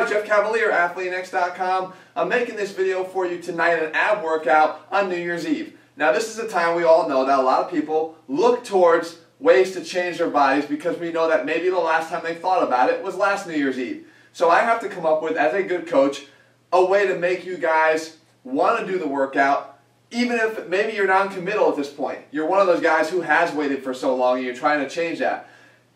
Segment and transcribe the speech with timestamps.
[0.00, 1.92] guys, Jeff Cavaliere, AthleanX.com.
[2.16, 5.78] I'm making this video for you tonight, an ab workout on New Year's Eve.
[5.94, 9.18] Now this is a time we all know that a lot of people look towards
[9.38, 12.62] ways to change their bodies because we know that maybe the last time they thought
[12.62, 14.06] about it was last New Year's Eve.
[14.32, 16.26] So I have to come up with, as a good coach,
[16.72, 19.78] a way to make you guys want to do the workout,
[20.10, 22.20] even if maybe you're non-committal at this point.
[22.30, 24.88] You're one of those guys who has waited for so long and you're trying to
[24.88, 25.50] change that.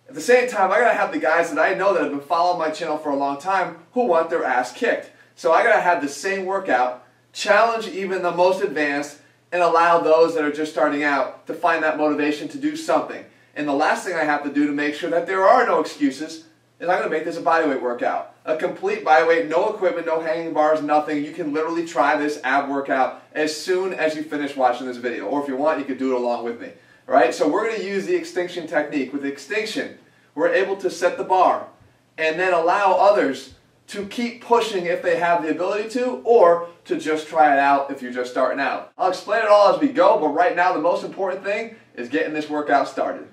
[0.08, 2.20] At the same time, I gotta have the guys that I know that have been
[2.20, 5.10] following my channel for a long time who want their ass kicked.
[5.34, 9.18] So I gotta have the same workout, challenge even the most advanced,
[9.50, 13.24] and allow those that are just starting out to find that motivation to do something.
[13.56, 15.80] And the last thing I have to do to make sure that there are no
[15.80, 16.44] excuses
[16.80, 18.34] is I'm gonna make this a bodyweight workout.
[18.44, 21.24] A complete bodyweight, no equipment, no hanging bars, nothing.
[21.24, 25.24] You can literally try this ab workout as soon as you finish watching this video.
[25.24, 26.72] Or if you want, you could do it along with me
[27.06, 27.34] right?
[27.34, 29.12] So we're going to use the extinction technique.
[29.12, 29.98] With extinction,
[30.34, 31.68] we're able to set the bar
[32.18, 33.54] and then allow others
[33.86, 37.90] to keep pushing if they have the ability to or to just try it out
[37.90, 38.92] if you're just starting out.
[38.96, 42.08] I'll explain it all as we go, but right now the most important thing is
[42.08, 43.28] getting this workout started.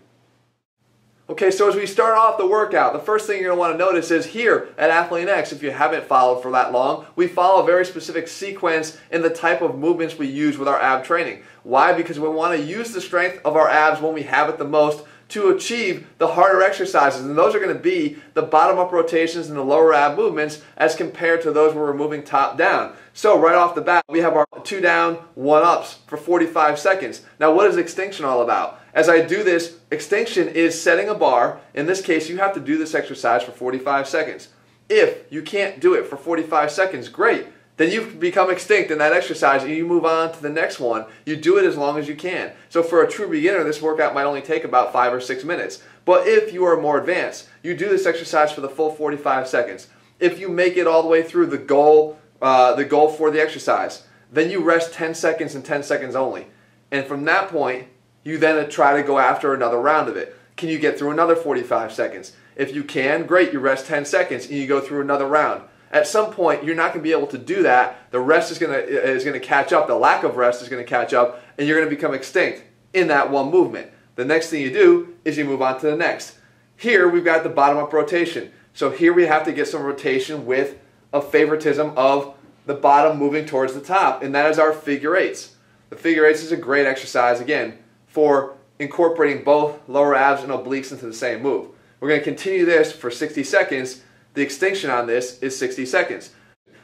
[1.32, 3.74] Okay, so as we start off the workout, the first thing you're going to want
[3.74, 7.64] to notice is here at AthleanX, if you haven't followed for that long, we follow
[7.64, 11.42] a very specific sequence in the type of movements we use with our ab training.
[11.64, 11.94] Why?
[11.94, 14.66] Because we want to use the strength of our abs when we have it the
[14.66, 17.26] most to achieve the harder exercises.
[17.26, 20.62] And those are going to be the bottom up rotations and the lower ab movements
[20.76, 22.94] as compared to those where we're moving top down.
[23.14, 27.22] So right off the bat, we have our two down, one ups for 45 seconds.
[27.40, 28.82] Now what is extinction all about?
[28.94, 31.62] As I do this, extinction is setting a bar.
[31.74, 34.50] In this case, you have to do this exercise for 45 seconds.
[34.90, 37.48] If you can't do it for 45 seconds, great.
[37.82, 41.04] Then you become extinct in that exercise and you move on to the next one.
[41.26, 42.52] You do it as long as you can.
[42.70, 45.82] So for a true beginner, this workout might only take about five or six minutes.
[46.06, 49.88] But if you are more advanced, you do this exercise for the full 45 seconds.
[50.20, 53.42] If you make it all the way through the goal, uh, the goal for the
[53.42, 56.50] exercise, then you rest 10 seconds and 10 seconds only.
[56.92, 57.88] And from that point,
[58.24, 60.38] you then try to go after another round of it.
[60.56, 62.34] Can you get through another 45 seconds?
[62.56, 65.64] If you can, great, you rest 10 seconds and you go through another round.
[65.92, 68.12] At some point, you're not going to be able to do that.
[68.12, 69.88] The rest is going to is going to catch up.
[69.88, 72.64] The lack of rest is going to catch up, and you're going to become extinct
[72.94, 73.92] in that one movement.
[74.16, 76.38] The next thing you do is you move on to the next.
[76.78, 78.52] Here we've got the bottom up rotation.
[78.74, 80.80] So here we have to get some rotation with
[81.14, 82.36] a favoritism of
[82.66, 85.56] the bottom moving towards the top, and that is our figure eights.
[85.90, 90.92] The figure eights is a great exercise again for incorporating both lower abs and obliques
[90.92, 91.68] into the same move.
[92.00, 94.02] We're going to continue this for 60 seconds.
[94.34, 96.32] The extinction on this is 60 seconds.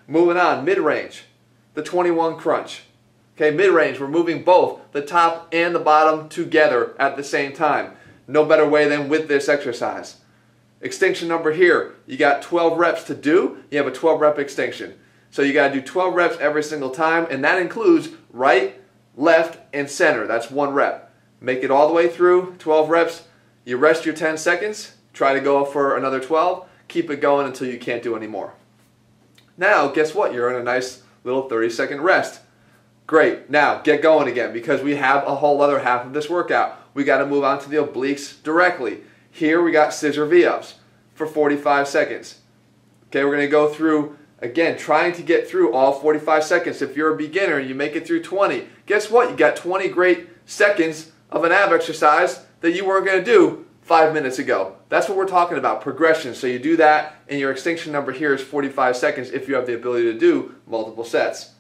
[0.08, 1.24] Moving on, mid-range,
[1.76, 2.84] the 21 crunch.
[3.36, 7.94] Okay, mid-range, we're moving both the top and the bottom together at the same time.
[8.28, 10.18] No better way than with this exercise.
[10.82, 14.96] Extinction number here, you got 12 reps to do, you have a 12 rep extinction.
[15.32, 18.80] So you got to do 12 reps every single time, and that includes right,
[19.16, 20.28] left, and center.
[20.28, 21.14] That's one rep.
[21.40, 23.24] Make it all the way through, 12 reps.
[23.66, 27.68] You rest your 10 seconds, try to go for another 12, keep it going until
[27.68, 28.54] you can't do any more.
[29.58, 30.34] Now, guess what?
[30.34, 32.42] You're in a nice little 30 second rest.
[33.06, 33.50] Great.
[33.50, 36.80] Now, get going again because we have a whole other half of this workout.
[36.94, 39.00] We got to move on to the obliques directly.
[39.32, 40.76] Here we got scissor V-ups
[41.14, 42.40] for 45 seconds.
[43.08, 46.82] Okay, we're going to go through, again, trying to get through all 45 seconds.
[46.82, 48.68] If you're a beginner, and you make it through 20.
[48.86, 49.30] Guess what?
[49.30, 53.67] You got 20 great seconds of an ab exercise that you weren't going to do
[53.88, 54.76] five minutes ago.
[54.90, 56.36] That's what we're talking about, progression.
[56.36, 59.66] So you do that, and your extinction number here is 45 seconds if you have
[59.66, 61.54] the ability to do multiple sets.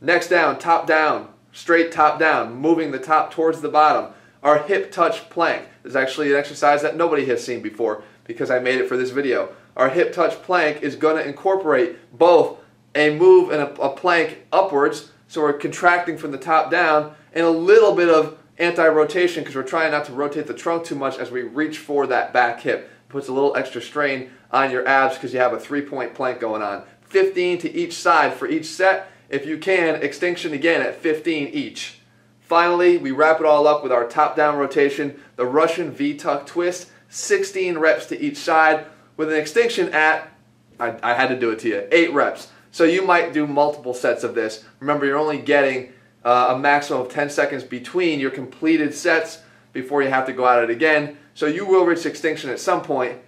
[0.00, 4.12] Next down, top down, straight top down, moving the top towards the bottom.
[4.44, 8.60] Our hip touch plank is actually an exercise that nobody has seen before because I
[8.60, 9.48] made it for this video.
[9.76, 12.60] Our hip touch plank is going to incorporate both
[12.94, 17.44] a move and a, a plank upwards, so we're contracting from the top down, and
[17.44, 21.18] a little bit of anti-rotation because we're trying not to rotate the trunk too much
[21.18, 22.90] as we reach for that back hip.
[23.08, 26.62] Puts a little extra strain on your abs because you have a three-point plank going
[26.62, 26.84] on.
[27.02, 29.10] 15 to each side for each set.
[29.28, 31.98] If you can, extinction again at 15 each.
[32.40, 37.78] Finally, we wrap it all up with our top-down rotation, the Russian V-tuck twist, 16
[37.78, 38.86] reps to each side
[39.16, 40.30] with an extinction at,
[40.78, 42.48] I, I had to do it to you, 8 reps.
[42.70, 44.64] So you might do multiple sets of this.
[44.80, 45.92] Remember, you're only getting
[46.24, 49.42] uh, a maximum of 10 seconds between your completed sets
[49.72, 51.16] before you have to go at it again.
[51.34, 53.18] So you will reach extinction at some point,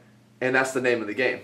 [0.41, 1.41] and that's the name of the game.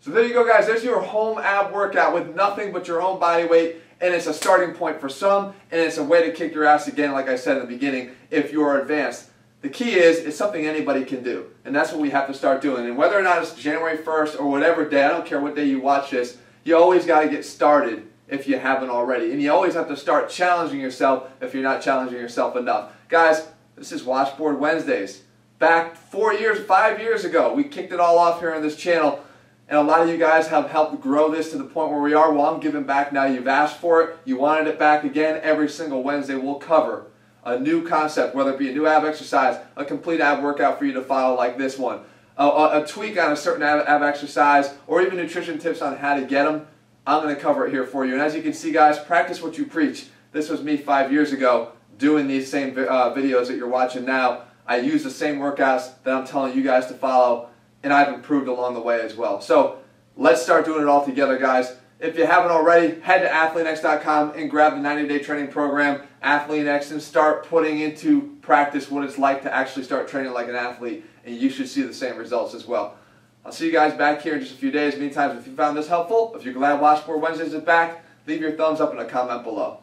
[0.00, 0.66] So there you go, guys.
[0.66, 4.34] There's your home ab workout with nothing but your own body weight, and it's a
[4.34, 7.36] starting point for some, and it's a way to kick your ass again, like I
[7.36, 9.30] said in the beginning, if you are advanced.
[9.62, 11.46] The key is, it's something anybody can do.
[11.64, 12.86] And that's what we have to start doing.
[12.86, 15.64] And whether or not it's January 1st or whatever day, I don't care what day
[15.64, 19.32] you watch this, you always got to get started if you haven't already.
[19.32, 22.92] And you always have to start challenging yourself if you're not challenging yourself enough.
[23.08, 25.22] Guys, this is Washboard Wednesdays.
[25.58, 29.20] Back four years, five years ago, we kicked it all off here on this channel.
[29.68, 32.14] And a lot of you guys have helped grow this to the point where we
[32.14, 32.32] are.
[32.32, 33.24] Well, I'm giving back now.
[33.24, 34.18] You've asked for it.
[34.24, 35.40] You wanted it back again.
[35.42, 37.06] Every single Wednesday we'll cover
[37.46, 40.84] a new concept, whether it be a new ab exercise, a complete ab workout for
[40.84, 42.00] you to follow like this one,
[42.36, 45.96] a, a, a tweak on a certain ab, ab exercise, or even nutrition tips on
[45.96, 46.66] how to get them.
[47.06, 48.14] I'm going to cover it here for you.
[48.14, 50.08] And as you can see, guys, practice what you preach.
[50.32, 54.42] This was me five years ago doing these same uh, videos that you're watching now.
[54.66, 57.50] I use the same workouts that I'm telling you guys to follow,
[57.84, 59.40] and I've improved along the way as well.
[59.40, 59.78] So
[60.16, 61.76] let's start doing it all together, guys.
[62.00, 67.00] If you haven't already, head to AthleanX.com and grab the 90-day training program, AthleanX, and
[67.00, 71.36] start putting into practice what it's like to actually start training like an athlete, and
[71.36, 72.98] you should see the same results as well.
[73.46, 74.98] I'll see you guys back here in just a few days.
[74.98, 78.50] Meantime, if you found this helpful, if you're glad Washboard Wednesdays is back, leave your
[78.50, 79.78] thumbs up and a comment below.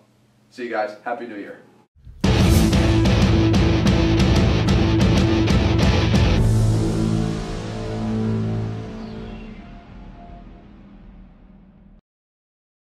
[0.50, 0.98] See you guys.
[1.06, 1.62] Happy New Year.